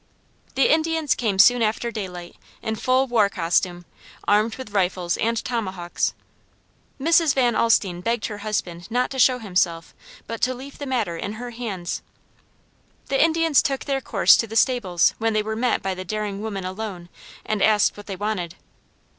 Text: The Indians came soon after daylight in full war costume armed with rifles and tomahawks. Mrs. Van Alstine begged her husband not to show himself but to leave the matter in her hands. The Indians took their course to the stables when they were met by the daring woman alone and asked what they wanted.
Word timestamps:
The 0.55 0.67
Indians 0.73 1.13
came 1.13 1.37
soon 1.37 1.61
after 1.61 1.91
daylight 1.91 2.35
in 2.63 2.75
full 2.75 3.05
war 3.05 3.29
costume 3.29 3.85
armed 4.27 4.55
with 4.55 4.71
rifles 4.71 5.15
and 5.17 5.37
tomahawks. 5.37 6.15
Mrs. 6.99 7.35
Van 7.35 7.55
Alstine 7.55 8.01
begged 8.01 8.25
her 8.25 8.39
husband 8.39 8.89
not 8.89 9.11
to 9.11 9.19
show 9.19 9.37
himself 9.37 9.93
but 10.25 10.41
to 10.41 10.55
leave 10.55 10.79
the 10.79 10.87
matter 10.87 11.17
in 11.17 11.33
her 11.33 11.51
hands. 11.51 12.01
The 13.09 13.23
Indians 13.23 13.61
took 13.61 13.85
their 13.85 14.01
course 14.01 14.35
to 14.37 14.47
the 14.47 14.55
stables 14.55 15.13
when 15.19 15.33
they 15.33 15.43
were 15.43 15.55
met 15.55 15.83
by 15.83 15.93
the 15.93 16.03
daring 16.03 16.41
woman 16.41 16.65
alone 16.65 17.07
and 17.45 17.61
asked 17.61 17.95
what 17.95 18.07
they 18.07 18.15
wanted. 18.15 18.55